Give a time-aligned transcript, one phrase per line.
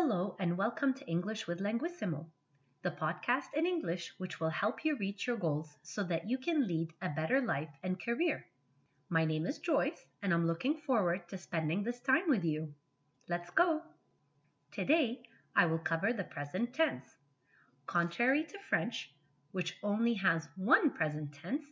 [0.00, 2.26] Hello and welcome to English with Linguissimo,
[2.82, 6.68] the podcast in English which will help you reach your goals so that you can
[6.68, 8.46] lead a better life and career.
[9.08, 12.72] My name is Joyce and I'm looking forward to spending this time with you.
[13.28, 13.82] Let's go!
[14.70, 15.24] Today
[15.56, 17.16] I will cover the present tense.
[17.88, 19.12] Contrary to French,
[19.50, 21.66] which only has one present tense,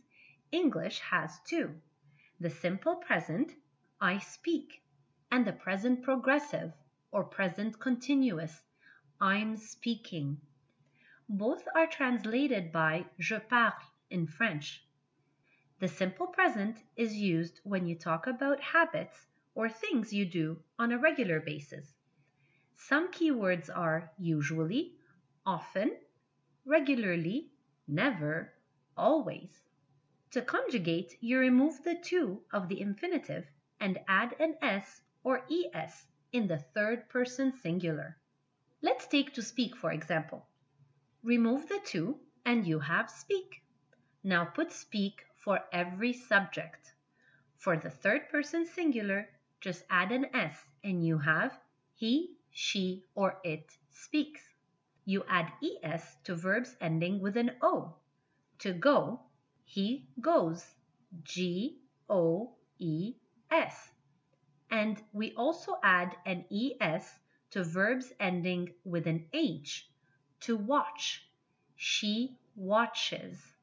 [0.50, 1.76] English has two.
[2.40, 3.52] The simple present,
[4.00, 4.82] I speak,
[5.30, 6.72] and the present progressive,
[7.10, 8.62] or present continuous,
[9.20, 10.40] I'm speaking.
[11.28, 14.84] Both are translated by je parle in French.
[15.78, 20.92] The simple present is used when you talk about habits or things you do on
[20.92, 21.94] a regular basis.
[22.74, 24.96] Some keywords are usually,
[25.44, 25.96] often,
[26.64, 27.50] regularly,
[27.88, 28.52] never,
[28.96, 29.62] always.
[30.32, 33.46] To conjugate, you remove the to of the infinitive
[33.80, 38.14] and add an s or es in the third person singular.
[38.82, 40.46] Let's take to speak for example.
[41.22, 43.62] Remove the to and you have speak.
[44.22, 46.92] Now put speak for every subject.
[47.56, 49.30] For the third person singular,
[49.62, 51.58] just add an s and you have
[51.94, 54.42] he, she, or it speaks.
[55.06, 55.50] You add
[55.82, 57.96] es to verbs ending with an o.
[58.58, 59.22] To go,
[59.64, 60.74] he goes.
[61.22, 63.14] G O E
[63.50, 63.95] S
[64.70, 66.44] and we also add an
[66.80, 67.18] es
[67.50, 69.88] to verbs ending with an h
[70.40, 71.28] to watch.
[71.76, 73.54] She watches.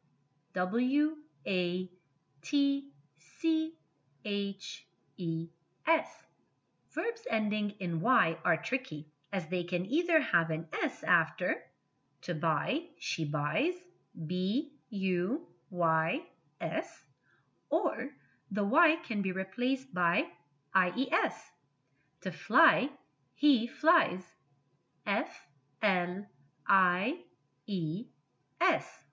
[0.53, 1.89] W A
[2.41, 3.73] T C
[4.23, 4.87] H
[5.17, 5.49] E
[5.85, 6.25] S.
[6.91, 11.63] Verbs ending in y are tricky as they can either have an s after
[12.21, 13.73] to buy, she buys,
[14.27, 16.21] B U Y
[16.61, 17.05] S,
[17.69, 18.09] or
[18.51, 20.27] the y can be replaced by
[20.75, 21.52] IES.
[22.21, 22.89] To fly,
[23.35, 24.23] he flies.
[25.05, 25.47] F
[25.81, 26.25] L
[26.67, 27.25] I
[27.67, 28.05] E
[28.61, 29.05] S.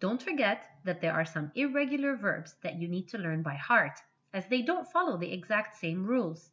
[0.00, 4.00] Don't forget that there are some irregular verbs that you need to learn by heart,
[4.32, 6.50] as they don't follow the exact same rules.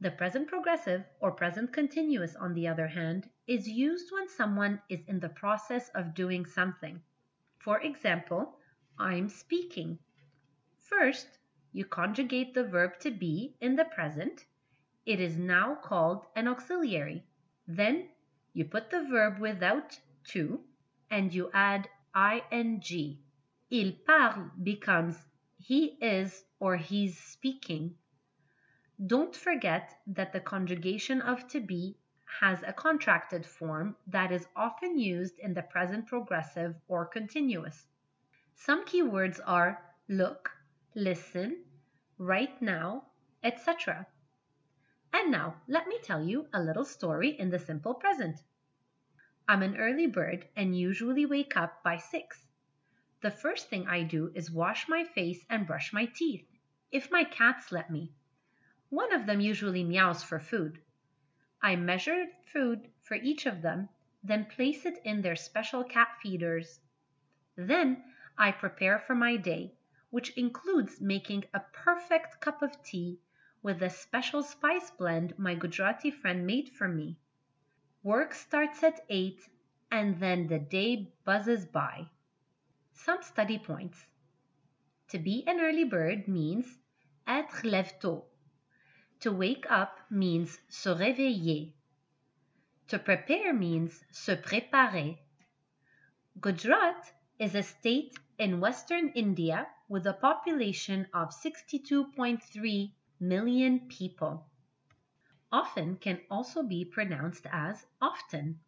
[0.00, 5.04] The present progressive or present continuous, on the other hand, is used when someone is
[5.06, 7.00] in the process of doing something.
[7.58, 8.58] For example,
[8.98, 9.98] I'm speaking.
[10.78, 11.38] First,
[11.72, 14.44] you conjugate the verb to be in the present.
[15.06, 17.24] It is now called an auxiliary.
[17.66, 18.08] Then
[18.52, 20.60] you put the verb without to
[21.10, 22.82] and you add ing.
[23.70, 25.18] Il parle becomes
[25.56, 27.96] he is or he's speaking.
[29.06, 31.96] Don't forget that the conjugation of to be
[32.40, 37.86] has a contracted form that is often used in the present progressive or continuous.
[38.54, 40.50] Some keywords are look,
[40.94, 41.56] listen,
[42.18, 43.04] right now,
[43.42, 44.06] etc.
[45.12, 48.36] And now let me tell you a little story in the simple present.
[49.48, 52.46] I'm an early bird and usually wake up by 6.
[53.22, 56.46] The first thing I do is wash my face and brush my teeth,
[56.90, 58.12] if my cats let me.
[58.90, 60.78] One of them usually meows for food.
[61.62, 63.88] I measure food for each of them,
[64.22, 66.80] then place it in their special cat feeders.
[67.56, 68.04] Then
[68.36, 69.74] I prepare for my day
[70.12, 73.18] which includes making a perfect cup of tea
[73.62, 77.16] with a special spice blend my Gujarati friend made for me.
[78.02, 79.40] Work starts at 8
[79.90, 82.10] and then the day buzzes by.
[82.92, 84.04] Some study points.
[85.08, 86.66] To be an early bird means
[87.26, 88.24] être lève tôt.
[89.20, 91.72] To wake up means se réveiller.
[92.88, 95.16] To prepare means se préparer.
[96.38, 104.46] Gujarat is a state in western India with a population of 62.3 million people.
[105.52, 108.58] Often can also be pronounced as often.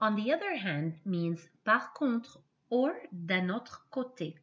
[0.00, 2.38] On the other hand, means par contre
[2.70, 4.36] or d'un autre côté.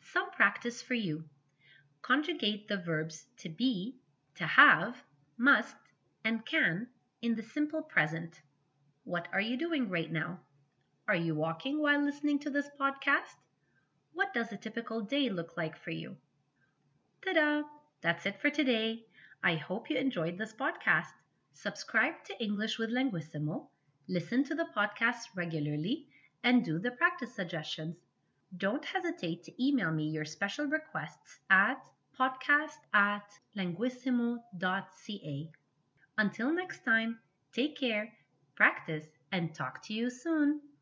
[0.00, 1.24] Some practice for you.
[2.00, 3.96] Conjugate the verbs to be,
[4.36, 5.04] to have,
[5.36, 5.76] must,
[6.24, 6.88] and can
[7.20, 8.40] in the simple present.
[9.04, 10.40] What are you doing right now?
[11.06, 13.36] Are you walking while listening to this podcast?
[14.12, 16.16] What does a typical day look like for you?
[17.24, 17.62] Ta-da!
[18.00, 19.06] That's it for today.
[19.42, 21.12] I hope you enjoyed this podcast.
[21.52, 23.68] Subscribe to English with Linguissimo,
[24.08, 26.06] listen to the podcast regularly,
[26.44, 27.96] and do the practice suggestions.
[28.56, 31.84] Don't hesitate to email me your special requests at
[32.18, 35.50] podcast at linguissimo.ca.
[36.16, 37.18] Until next time,
[37.52, 38.12] take care,
[38.54, 40.60] practice, and talk to you soon.